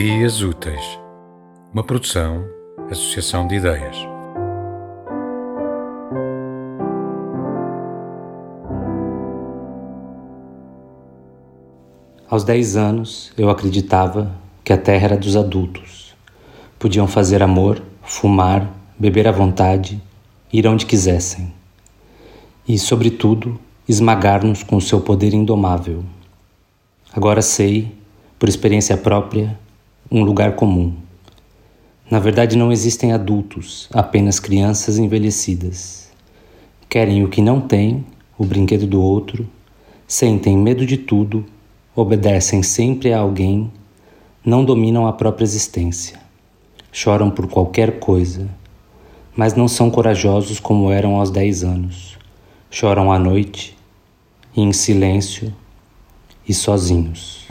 [0.00, 1.00] Ideias Úteis,
[1.74, 2.46] uma produção,
[2.88, 3.96] associação de ideias.
[12.30, 14.30] Aos 10 anos, eu acreditava
[14.62, 16.14] que a terra era dos adultos.
[16.78, 20.00] Podiam fazer amor, fumar, beber à vontade,
[20.52, 21.52] ir onde quisessem.
[22.68, 26.04] E, sobretudo, esmagar-nos com o seu poder indomável.
[27.12, 27.92] Agora sei,
[28.38, 29.58] por experiência própria,
[30.10, 30.94] um lugar comum.
[32.10, 36.10] Na verdade, não existem adultos, apenas crianças envelhecidas.
[36.88, 38.04] Querem o que não têm,
[38.38, 39.46] o brinquedo do outro,
[40.06, 41.44] sentem medo de tudo,
[41.94, 43.70] obedecem sempre a alguém,
[44.42, 46.18] não dominam a própria existência.
[46.90, 48.48] Choram por qualquer coisa,
[49.36, 52.16] mas não são corajosos como eram aos dez anos.
[52.70, 53.76] Choram à noite,
[54.56, 55.54] em silêncio
[56.48, 57.46] e sozinhos.